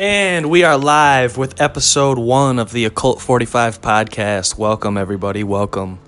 [0.00, 4.56] And we are live with episode one of the Occult 45 podcast.
[4.56, 5.44] Welcome, everybody.
[5.44, 5.98] Welcome.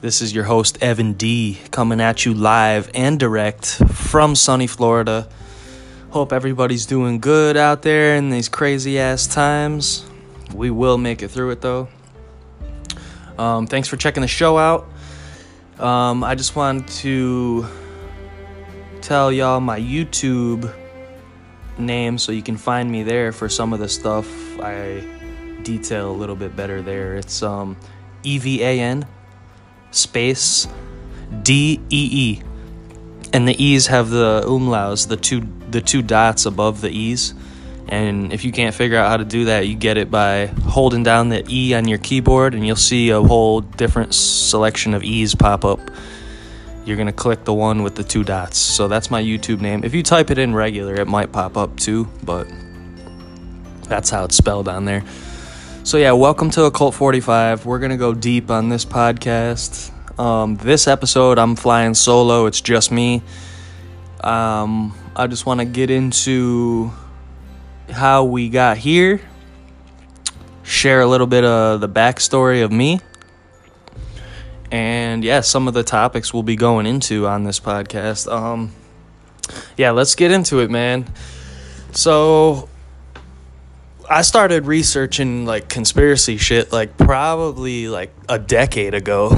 [0.00, 5.28] This is your host, Evan D, coming at you live and direct from sunny Florida.
[6.08, 10.02] Hope everybody's doing good out there in these crazy ass times.
[10.54, 11.88] We will make it through it, though.
[13.36, 14.88] Um, thanks for checking the show out.
[15.78, 17.66] Um, I just wanted to
[19.02, 20.74] tell y'all my YouTube
[21.78, 24.26] name so you can find me there for some of the stuff
[24.60, 25.02] I
[25.62, 27.14] detail a little bit better there.
[27.14, 27.76] It's um
[28.22, 29.06] E V A N
[29.90, 30.68] space
[31.42, 32.42] D E E.
[33.32, 37.34] And the E's have the umlauts, the two the two dots above the E's.
[37.88, 41.02] And if you can't figure out how to do that, you get it by holding
[41.02, 45.34] down the E on your keyboard and you'll see a whole different selection of E's
[45.34, 45.80] pop up
[46.84, 48.58] you're gonna click the one with the two dots.
[48.58, 49.84] So that's my YouTube name.
[49.84, 52.48] If you type it in regular, it might pop up too, but
[53.84, 55.04] that's how it's spelled on there.
[55.84, 57.66] So yeah, welcome to Occult 45.
[57.66, 59.90] We're gonna go deep on this podcast.
[60.18, 62.46] Um, this episode, I'm flying solo.
[62.46, 63.22] It's just me.
[64.22, 66.92] Um, I just want to get into
[67.90, 69.20] how we got here,
[70.62, 73.00] share a little bit of the backstory of me
[74.72, 78.26] and yeah, some of the topics we'll be going into on this podcast.
[78.32, 78.72] Um,
[79.76, 81.06] yeah, let's get into it, man.
[81.92, 82.70] So,
[84.08, 89.36] I started researching like conspiracy shit like probably like a decade ago,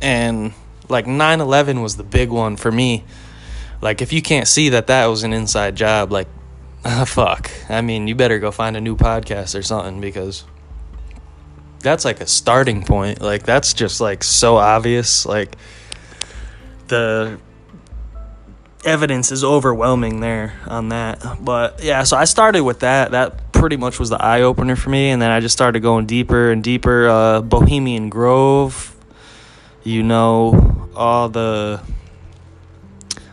[0.00, 0.52] and
[0.88, 3.02] like 9/11 was the big one for me.
[3.80, 6.28] Like, if you can't see that that was an inside job, like,
[7.06, 7.50] fuck.
[7.68, 10.44] I mean, you better go find a new podcast or something because
[11.82, 13.20] that's like a starting point.
[13.20, 15.26] Like that's just like so obvious.
[15.26, 15.56] Like
[16.88, 17.38] the
[18.84, 21.22] evidence is overwhelming there on that.
[21.40, 23.10] But yeah, so I started with that.
[23.10, 26.06] That pretty much was the eye opener for me, and then I just started going
[26.06, 27.08] deeper and deeper.
[27.08, 28.96] Uh, Bohemian Grove,
[29.82, 31.82] you know, all the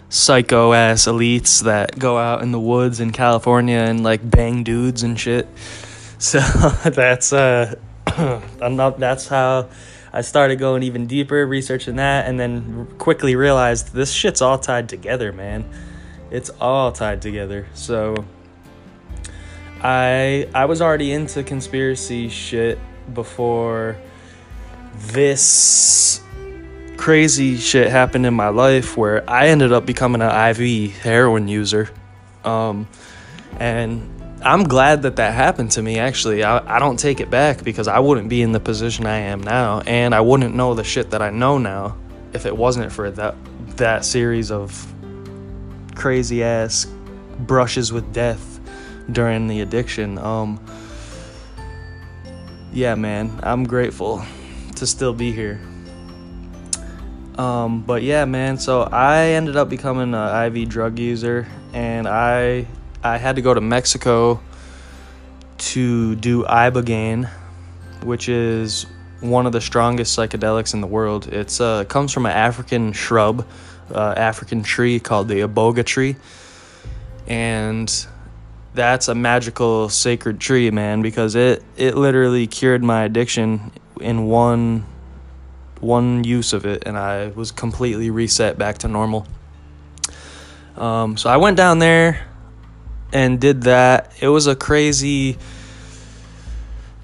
[0.10, 5.04] psycho ass elites that go out in the woods in California and like bang dudes
[5.04, 5.48] and shit.
[6.22, 6.40] So
[6.84, 7.76] that's uh
[8.98, 9.70] that's how
[10.12, 14.90] I started going even deeper, researching that, and then quickly realized this shit's all tied
[14.90, 15.66] together, man.
[16.32, 17.68] It's all tied together.
[17.74, 18.26] So
[19.82, 22.80] I I was already into conspiracy shit
[23.14, 23.98] before
[24.96, 26.22] this
[26.98, 31.90] crazy shit happened in my life where I ended up becoming an IV heroin user.
[32.44, 32.88] Um,
[33.60, 36.44] and I'm glad that that happened to me, actually.
[36.44, 39.42] I, I don't take it back because I wouldn't be in the position I am
[39.42, 41.98] now, and I wouldn't know the shit that I know now
[42.32, 43.36] if it wasn't for that,
[43.76, 44.94] that series of
[45.94, 46.88] crazy ass
[47.40, 48.62] brushes with death
[49.12, 50.18] during the addiction.
[50.18, 50.64] Um,
[52.72, 54.24] yeah, man, I'm grateful
[54.76, 55.60] to still be here.
[57.38, 62.68] Um, but yeah, man, so I ended up becoming an IV drug user, and I
[63.04, 64.42] I had to go to Mexico
[65.58, 67.30] to do ibogaine,
[68.04, 68.86] which is
[69.22, 71.28] one of the strongest psychedelics in the world.
[71.28, 73.48] It's uh, comes from an African shrub,
[73.94, 76.18] uh, African tree called the iboga tree,
[77.28, 78.08] and
[78.74, 83.72] that's a magical sacred tree, man, because it it literally cured my addiction
[84.02, 84.86] in one
[85.80, 89.26] one use of it, and I was completely reset back to normal.
[90.76, 92.29] Um, so I went down there
[93.12, 94.14] and did that.
[94.20, 95.38] It was a crazy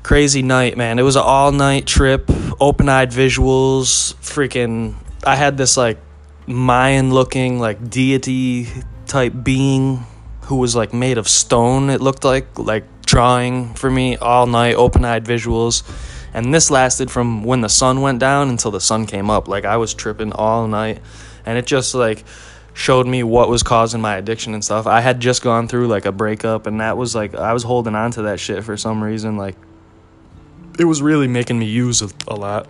[0.03, 0.99] crazy night, man.
[0.99, 2.29] It was an all night trip,
[2.59, 4.95] open eyed visuals, freaking
[5.25, 5.97] I had this like
[6.45, 8.67] Mayan looking like deity
[9.07, 10.05] type being
[10.45, 14.75] who was like made of stone, it looked like, like drawing for me all night,
[14.75, 15.83] open eyed visuals.
[16.33, 19.47] And this lasted from when the sun went down until the sun came up.
[19.47, 21.01] Like I was tripping all night.
[21.45, 22.23] And it just like
[22.75, 24.85] showed me what was causing my addiction and stuff.
[24.85, 27.95] I had just gone through like a breakup and that was like I was holding
[27.95, 29.55] on to that shit for some reason like
[30.77, 32.67] it was really making me use a, a lot.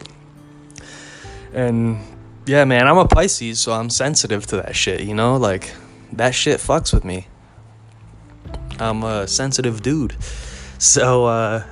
[1.53, 1.97] And
[2.45, 5.37] yeah, man, I'm a Pisces, so I'm sensitive to that shit, you know?
[5.37, 5.73] Like
[6.13, 7.27] that shit fucks with me.
[8.79, 10.15] I'm a sensitive dude.
[10.77, 11.63] So uh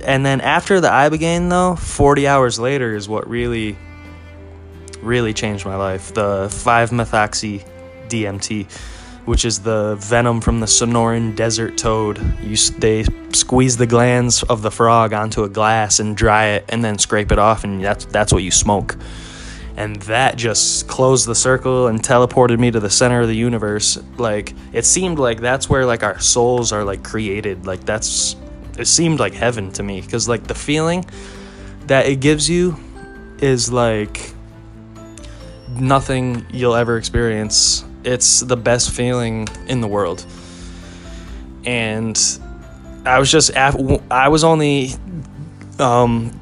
[0.00, 3.76] and then after the Ibogaine though, 40 hours later is what really
[5.02, 6.14] really changed my life.
[6.14, 7.75] The 5-methoxy
[8.08, 8.70] DMT,
[9.26, 12.18] which is the venom from the Sonoran desert toad.
[12.42, 16.84] You, they squeeze the glands of the frog onto a glass and dry it, and
[16.84, 18.96] then scrape it off, and that's that's what you smoke.
[19.76, 23.98] and that just closed the circle and teleported me to the center of the universe
[24.16, 28.36] like it seemed like that's where like our souls are like created like that's
[28.78, 31.04] it seemed like heaven to me because like the feeling
[31.88, 32.74] that it gives you
[33.40, 34.32] is like
[35.68, 40.24] nothing you'll ever experience it's the best feeling in the world
[41.66, 42.38] and
[43.04, 44.90] i was just i was only
[45.78, 46.32] um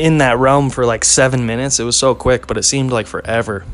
[0.00, 1.78] in that realm for like seven minutes.
[1.78, 3.66] It was so quick, but it seemed like forever.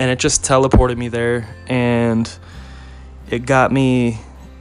[0.00, 2.30] And it just teleported me there and
[3.30, 4.18] it got me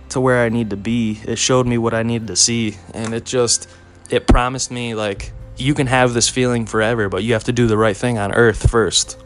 [0.10, 1.20] to where I need to be.
[1.26, 2.78] It showed me what I needed to see.
[2.94, 3.68] And it just,
[4.12, 7.66] it promised me, like, you can have this feeling forever, but you have to do
[7.66, 9.18] the right thing on earth first.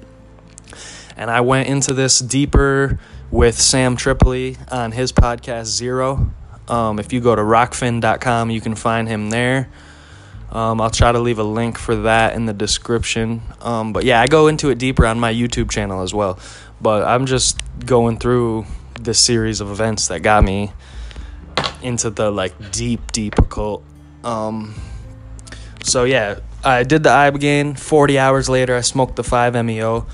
[1.16, 3.00] And I went into this deeper
[3.32, 6.34] with Sam Tripoli on his podcast Zero.
[6.68, 9.70] Um, if you go to rokfin.com, you can find him there.
[10.52, 13.42] Um, I'll try to leave a link for that in the description.
[13.62, 16.38] Um, but yeah, I go into it deeper on my YouTube channel as well.
[16.80, 18.66] But I'm just going through
[19.00, 20.72] this series of events that got me
[21.82, 23.84] into the like deep, deep occult.
[24.24, 24.76] Um,
[25.82, 27.78] so yeah, I did the ibogaine.
[27.78, 30.06] Forty hours later, I smoked the five meo.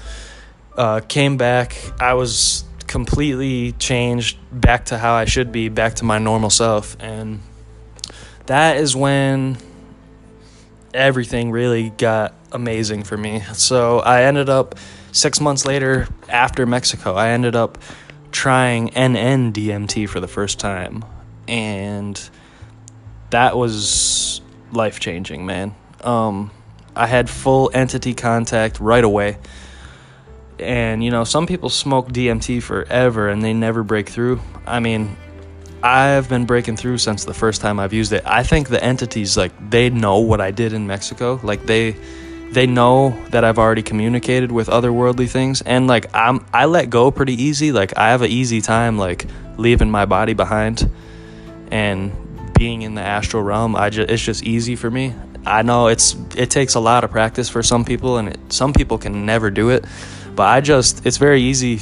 [0.80, 1.76] Uh, came back.
[2.00, 6.96] I was completely changed back to how I should be, back to my normal self,
[7.02, 7.42] and
[8.46, 9.58] that is when
[10.94, 13.42] everything really got amazing for me.
[13.54, 14.76] So I ended up
[15.12, 17.78] six months later after Mexico, I ended up
[18.32, 21.04] trying NN DMT for the first time.
[21.48, 22.30] And
[23.32, 24.42] that was
[24.72, 25.75] life changing, man.
[26.02, 26.52] Um,
[26.96, 29.38] I had full entity contact right away.
[30.60, 34.42] And, you know, some people smoke DMT forever and they never break through.
[34.66, 35.16] I mean,
[35.82, 38.24] I've been breaking through since the first time I've used it.
[38.26, 41.40] I think the entities like they know what I did in Mexico.
[41.42, 41.96] Like they
[42.52, 47.12] they know that I've already communicated with otherworldly things and like I'm I let go
[47.12, 47.72] pretty easy.
[47.72, 49.26] Like I have an easy time like
[49.58, 50.90] leaving my body behind
[51.72, 52.12] and
[52.56, 53.76] being in the astral realm.
[53.76, 55.14] I just it's just easy for me.
[55.46, 58.74] I know it's it takes a lot of practice for some people and it, some
[58.74, 59.86] people can never do it.
[60.39, 61.81] But I just it's very easy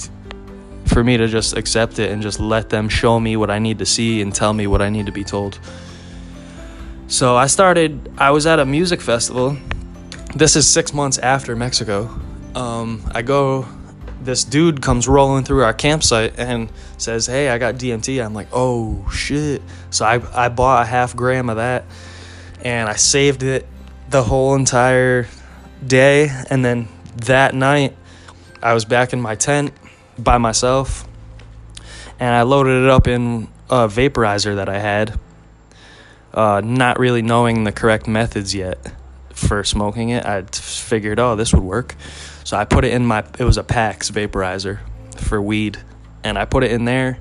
[0.85, 3.77] for me to just accept it and just let them show me what I need
[3.77, 5.59] to see and tell me what I need to be told.
[7.05, 9.57] So I started, I was at a music festival.
[10.33, 12.09] This is six months after Mexico.
[12.55, 13.67] Um, I go,
[14.23, 18.25] this dude comes rolling through our campsite and says, Hey, I got DMT.
[18.25, 19.61] I'm like, Oh shit.
[19.91, 21.85] So I, I bought a half gram of that
[22.65, 23.67] and I saved it
[24.09, 25.27] the whole entire
[25.85, 26.31] day.
[26.49, 26.87] And then
[27.17, 27.95] that night,
[28.61, 29.73] I was back in my tent
[30.17, 31.07] by myself,
[32.19, 35.19] and I loaded it up in a vaporizer that I had,
[36.33, 38.79] uh, not really knowing the correct methods yet
[39.33, 40.25] for smoking it.
[40.25, 41.95] I figured, oh, this would work,
[42.43, 43.23] so I put it in my.
[43.37, 44.79] It was a PAX vaporizer
[45.17, 45.77] for weed,
[46.23, 47.19] and I put it in there.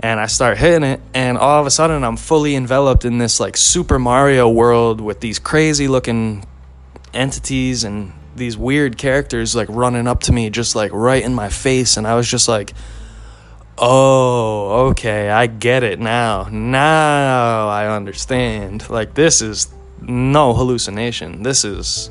[0.00, 3.40] And I start hitting it, and all of a sudden, I'm fully enveloped in this
[3.40, 6.44] like Super Mario world with these crazy looking
[7.12, 11.48] entities and these weird characters like running up to me just like right in my
[11.48, 12.72] face and I was just like
[13.76, 16.48] oh okay I get it now.
[16.50, 18.88] Now I understand.
[18.88, 19.68] Like this is
[20.00, 21.42] no hallucination.
[21.42, 22.10] This is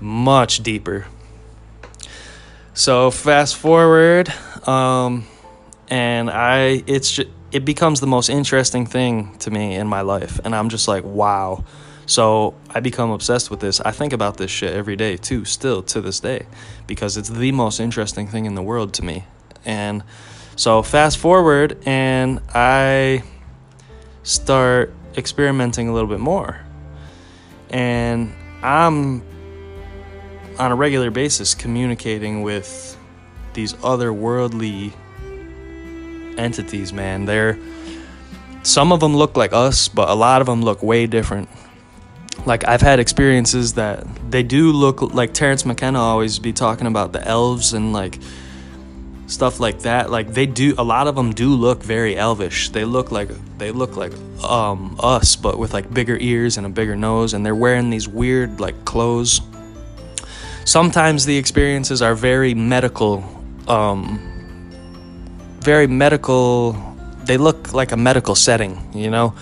[0.00, 1.06] much deeper.
[2.74, 4.32] So fast forward
[4.66, 5.26] um
[5.88, 10.40] and I it's just, it becomes the most interesting thing to me in my life
[10.44, 11.64] and I'm just like wow
[12.10, 13.80] so I become obsessed with this.
[13.80, 16.46] I think about this shit every day too, still to this day,
[16.88, 19.26] because it's the most interesting thing in the world to me.
[19.64, 20.02] And
[20.56, 23.22] so fast forward, and I
[24.24, 26.60] start experimenting a little bit more.
[27.70, 29.22] And I'm
[30.58, 32.98] on a regular basis communicating with
[33.54, 34.92] these otherworldly
[36.36, 37.26] entities, man.
[37.26, 37.56] They're
[38.64, 41.48] some of them look like us, but a lot of them look way different
[42.46, 47.12] like I've had experiences that they do look like Terence McKenna always be talking about
[47.12, 48.18] the elves and like
[49.26, 50.10] stuff like that.
[50.10, 52.70] Like they do a lot of them do look very elvish.
[52.70, 53.28] They look like
[53.58, 54.12] they look like
[54.44, 58.08] um us but with like bigger ears and a bigger nose and they're wearing these
[58.08, 59.40] weird like clothes.
[60.64, 63.24] Sometimes the experiences are very medical
[63.68, 64.26] um
[65.60, 66.72] very medical
[67.24, 69.34] they look like a medical setting, you know?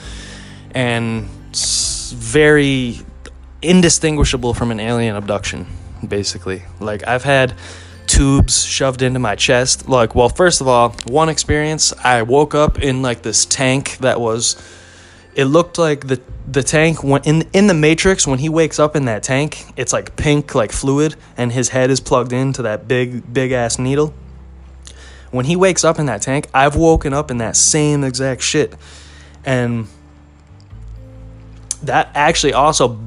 [0.72, 1.28] And
[2.12, 3.00] very
[3.62, 5.66] indistinguishable from an alien abduction,
[6.06, 6.62] basically.
[6.80, 7.54] Like, I've had
[8.06, 9.88] tubes shoved into my chest.
[9.88, 14.20] Like, well, first of all, one experience, I woke up in like this tank that
[14.20, 14.56] was.
[15.38, 18.96] it looked like the the tank when in in the Matrix when he wakes up
[18.96, 22.88] in that tank, it's like pink like fluid, and his head is plugged into that
[22.88, 24.12] big big ass needle.
[25.30, 28.74] When he wakes up in that tank, I've woken up in that same exact shit,
[29.44, 29.86] and
[31.82, 32.98] that actually also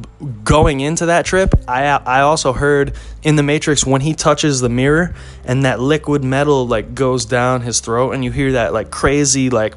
[0.44, 4.70] going into that trip, I I also heard in the Matrix when he touches the
[4.70, 5.14] mirror
[5.46, 9.50] and that liquid metal like goes down his throat and you hear that like crazy
[9.50, 9.76] like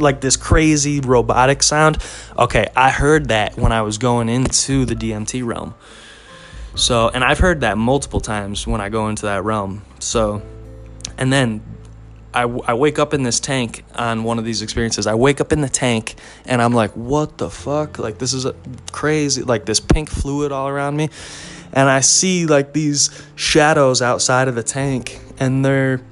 [0.00, 1.98] like this crazy robotic sound.
[2.38, 5.74] Okay, I heard that when I was going into the DMT realm.
[6.74, 9.82] So, and I've heard that multiple times when I go into that realm.
[9.98, 10.42] So,
[11.16, 11.62] and then
[12.36, 15.06] I, I wake up in this tank on one of these experiences.
[15.06, 17.98] I wake up in the tank and I'm like, what the fuck?
[17.98, 18.46] Like, this is
[18.92, 21.08] crazy, like this pink fluid all around me.
[21.72, 26.02] And I see like these shadows outside of the tank and they're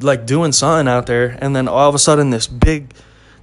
[0.00, 1.38] like doing something out there.
[1.40, 2.92] And then all of a sudden, this big,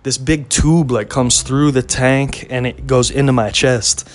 [0.03, 4.09] this big tube like comes through the tank and it goes into my chest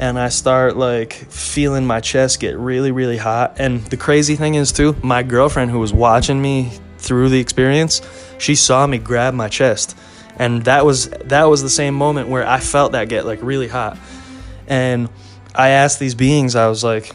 [0.00, 3.56] and I start like feeling my chest get really, really hot.
[3.58, 8.00] And the crazy thing is, too, my girlfriend who was watching me through the experience,
[8.38, 9.96] she saw me grab my chest,
[10.36, 13.68] and that was that was the same moment where I felt that get like really
[13.68, 13.98] hot.
[14.66, 15.10] And
[15.54, 17.14] I asked these beings, I was like,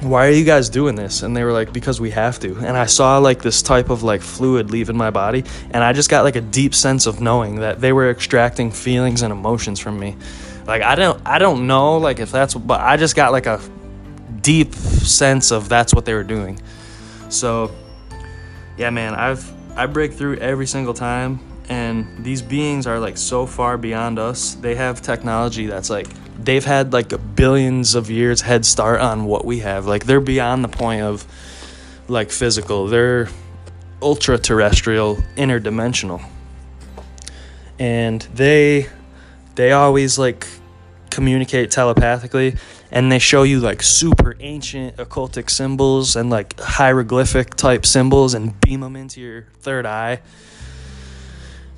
[0.00, 1.22] why are you guys doing this?
[1.22, 2.54] And they were like because we have to.
[2.58, 5.42] And i saw like this type of like fluid leaving my body.
[5.70, 9.22] And i just got like a deep sense of knowing that they were extracting feelings
[9.22, 10.16] and emotions from me
[10.66, 13.60] like I don't I don't know like if that's but I just got like a
[14.40, 16.60] deep sense of that's what they were doing.
[17.28, 17.74] So
[18.76, 23.46] yeah, man, I've I break through every single time and these beings are like so
[23.46, 24.54] far beyond us.
[24.54, 26.08] They have technology that's like
[26.38, 29.86] they've had like billions of years head start on what we have.
[29.86, 31.26] Like they're beyond the point of
[32.08, 32.86] like physical.
[32.86, 33.28] They're
[34.00, 36.24] ultra terrestrial, interdimensional.
[37.78, 38.88] And they
[39.56, 40.46] they always like
[41.10, 42.56] communicate telepathically
[42.90, 48.60] and they show you like super ancient occultic symbols and like hieroglyphic type symbols and
[48.60, 50.20] beam them into your third eye.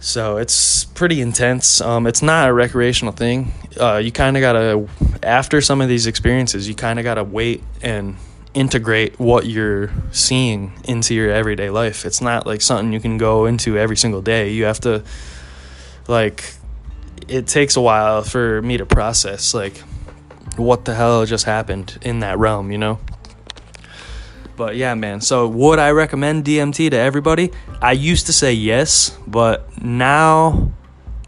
[0.01, 1.81] So it's pretty intense.
[1.81, 3.53] Um, it's not a recreational thing.
[3.81, 4.87] Uh, you kind of gotta
[5.23, 8.17] after some of these experiences you kind of gotta wait and
[8.55, 12.05] integrate what you're seeing into your everyday life.
[12.05, 14.51] It's not like something you can go into every single day.
[14.51, 15.05] You have to
[16.09, 16.55] like
[17.29, 19.77] it takes a while for me to process like
[20.57, 22.99] what the hell just happened in that realm, you know?
[24.57, 25.21] But yeah, man.
[25.21, 27.53] So would I recommend DMT to everybody?
[27.81, 30.73] I used to say yes, but now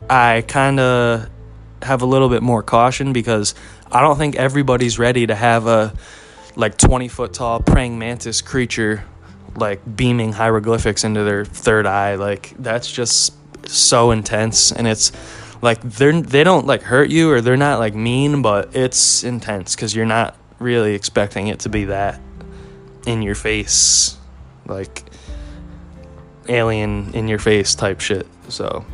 [0.09, 1.31] I kind of
[1.83, 3.55] have a little bit more caution because
[3.93, 5.95] I don't think everybody's ready to have a
[6.57, 9.05] like 20 foot tall praying mantis creature
[9.57, 12.17] like beaming hieroglyphics into their third eye.
[12.17, 13.33] Like that's just
[13.69, 15.13] so intense and it's
[15.63, 19.75] like they're they don't like hurt you or they're not like mean, but it's intense
[19.75, 22.21] because you're not really expecting it to be that
[23.07, 24.17] in your face,
[24.67, 25.05] like
[26.49, 28.27] alien in your face type shit.
[28.49, 28.85] So,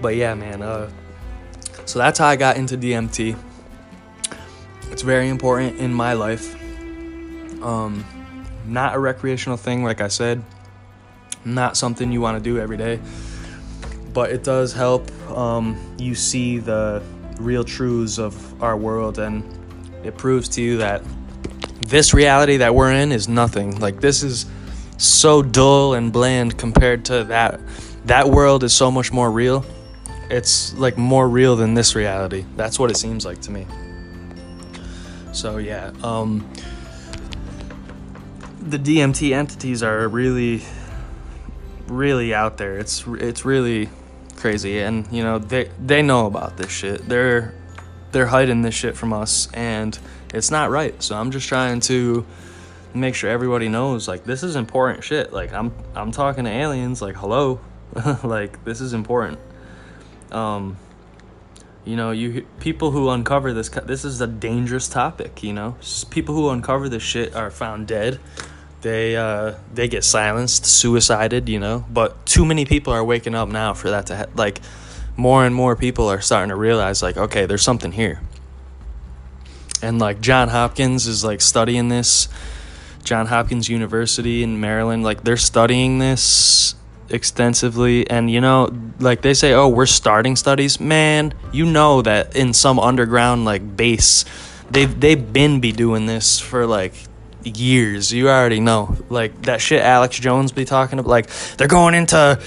[0.00, 0.62] but yeah, man.
[0.62, 0.90] Uh,
[1.84, 3.36] so that's how I got into DMT.
[4.90, 6.54] It's very important in my life.
[7.62, 8.04] Um,
[8.66, 10.42] not a recreational thing, like I said.
[11.44, 13.00] Not something you want to do every day
[14.12, 17.02] but it does help um, you see the
[17.38, 19.42] real truths of our world and
[20.04, 21.02] it proves to you that
[21.86, 23.78] this reality that we're in is nothing.
[23.80, 24.46] Like this is
[24.98, 27.60] so dull and bland compared to that
[28.04, 29.64] that world is so much more real.
[30.30, 32.44] It's like more real than this reality.
[32.56, 33.66] That's what it seems like to me.
[35.32, 36.48] So yeah um
[38.60, 40.62] the DMT entities are really
[41.88, 42.78] really out there.
[42.78, 43.88] It's it's really
[44.42, 47.08] crazy and you know they they know about this shit.
[47.08, 47.54] They're
[48.10, 49.96] they're hiding this shit from us and
[50.34, 51.00] it's not right.
[51.00, 52.26] So i'm just trying to
[52.92, 55.32] make sure everybody knows like this is important shit.
[55.32, 57.60] Like i'm i'm talking to aliens like hello?
[58.24, 59.38] Like this is important.
[60.32, 60.76] Um
[61.84, 65.76] you know you people who uncover this this is a dangerous topic you know?
[66.10, 68.18] People who uncover this shit are found dead
[68.82, 71.84] they uh, they get silenced, suicided, you know.
[71.90, 74.60] But too many people are waking up now for that to ha- like.
[75.14, 78.22] More and more people are starting to realize like, okay, there's something here.
[79.82, 82.28] And like John Hopkins is like studying this.
[83.04, 86.76] John Hopkins University in Maryland, like they're studying this
[87.10, 92.34] extensively and you know like they say oh we're starting studies man you know that
[92.34, 94.24] in some underground like base
[94.70, 96.94] they've they've been be doing this for like
[97.44, 98.12] years.
[98.12, 98.96] You already know.
[99.08, 101.08] Like that shit Alex Jones be talking about.
[101.08, 102.40] Like they're going into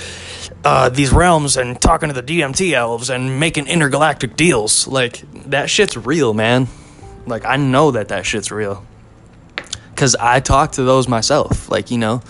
[0.64, 4.88] uh, these realms and talking to the DMT elves and making intergalactic deals.
[4.88, 6.68] Like that shit's real, man.
[7.26, 8.86] Like I know that that shit's real.
[9.96, 11.70] Cause I talk to those myself.
[11.70, 12.22] Like you know.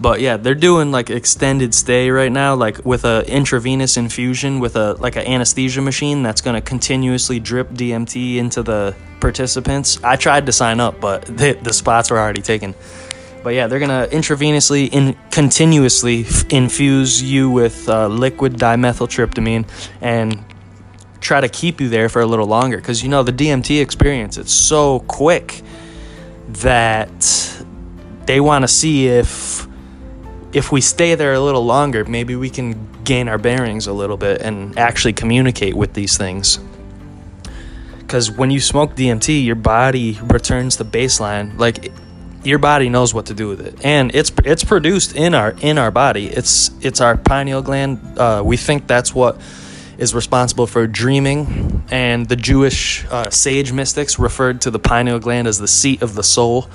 [0.00, 4.76] But yeah, they're doing like extended stay right now, like with a intravenous infusion with
[4.76, 10.02] a like an anesthesia machine that's gonna continuously drip DMT into the participants.
[10.04, 12.74] I tried to sign up, but the, the spots were already taken.
[13.42, 19.68] But yeah, they're gonna intravenously, in continuously f- infuse you with uh, liquid dimethyltryptamine
[20.00, 20.44] and
[21.20, 22.76] try to keep you there for a little longer.
[22.76, 25.62] Because you know the DMT experience, it's so quick
[26.48, 27.64] that
[28.26, 29.67] they want to see if
[30.52, 34.16] if we stay there a little longer, maybe we can gain our bearings a little
[34.16, 36.58] bit and actually communicate with these things.
[37.98, 41.58] Because when you smoke DMT, your body returns to baseline.
[41.58, 41.92] Like
[42.42, 45.76] your body knows what to do with it, and it's it's produced in our in
[45.76, 46.26] our body.
[46.26, 48.18] It's it's our pineal gland.
[48.18, 49.38] Uh, we think that's what
[49.98, 55.46] is responsible for dreaming, and the Jewish uh, sage mystics referred to the pineal gland
[55.46, 56.70] as the seat of the soul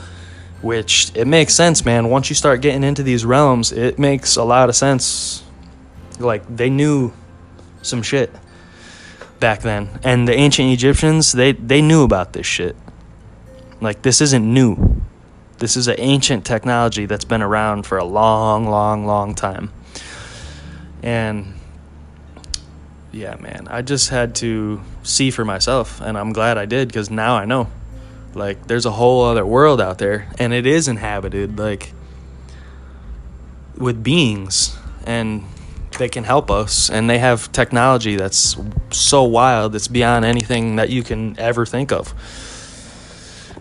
[0.64, 2.10] which it makes sense, man.
[2.10, 5.44] Once you start getting into these realms, it makes a lot of sense.
[6.20, 7.14] Like they knew
[7.82, 8.32] some shit
[9.40, 12.76] back then, and the ancient Egyptians they they knew about this shit.
[13.82, 15.02] Like this isn't new.
[15.58, 19.72] This is an ancient technology that's been around for a long, long, long time.
[21.02, 21.54] And
[23.12, 27.10] yeah, man, I just had to see for myself, and I'm glad I did because
[27.10, 27.68] now I know.
[28.36, 31.94] Like there's a whole other world out there and it is inhabited like
[33.78, 35.44] with beings and
[35.98, 38.56] they can help us and they have technology that's
[38.92, 42.14] so wild it's beyond anything that you can ever think of.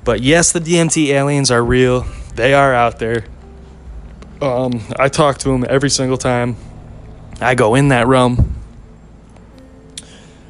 [0.05, 2.07] But yes, the DMT aliens are real.
[2.35, 3.25] They are out there.
[4.41, 6.57] Um, I talk to them every single time
[7.41, 8.55] I go in that realm.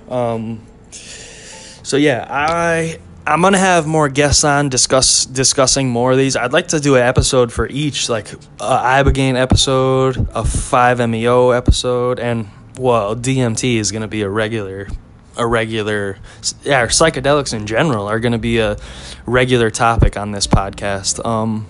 [0.09, 0.61] Um,
[0.91, 6.35] so yeah, I I'm gonna have more guests on discuss discussing more of these.
[6.35, 11.51] I'd like to do an episode for each, like a ibogaine episode, a five meo
[11.51, 14.89] episode, and well, DMT is gonna be a regular,
[15.37, 16.19] a regular.
[16.65, 18.77] Yeah, psychedelics in general are gonna be a
[19.25, 21.25] regular topic on this podcast.
[21.25, 21.69] Um,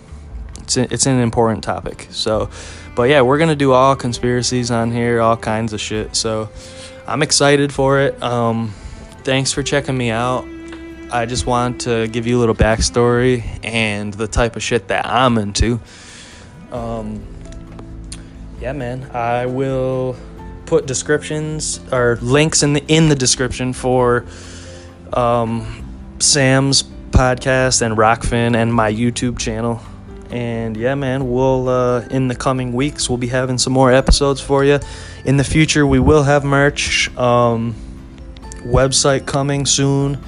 [0.61, 2.09] it's a, it's an important topic.
[2.13, 2.49] So,
[2.97, 6.17] but yeah, we're gonna do all conspiracies on here, all kinds of shit.
[6.17, 6.49] So,
[7.07, 8.23] I'm excited for it.
[8.23, 8.73] Um,
[9.23, 10.47] thanks for checking me out.
[11.15, 15.07] I just want to give you a little backstory and the type of shit that
[15.07, 15.79] I'm into.
[16.71, 17.23] Um,
[18.63, 20.17] yeah, man, I will
[20.65, 24.25] put descriptions or links in the in the description for
[25.13, 29.83] um, Sam's podcast and Rokfin and my YouTube channel.
[30.31, 34.41] And yeah, man, we'll uh, in the coming weeks we'll be having some more episodes
[34.41, 34.79] for you.
[35.27, 37.15] In the future, we will have merch.
[37.19, 37.75] Um,
[38.65, 40.19] website coming soon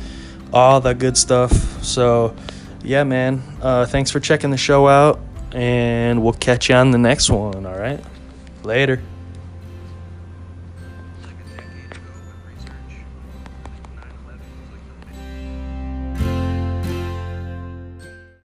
[0.55, 1.53] all that good stuff.
[1.85, 2.35] So,
[2.83, 3.43] yeah, man.
[3.61, 5.21] Uh, thanks for checking the show out,
[5.53, 7.67] and we'll catch you on the next one.
[7.67, 8.01] All right.
[8.63, 9.03] Later.